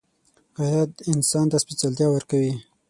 [0.59, 2.53] غیرت انسان ته سپېڅلتیا ورکوي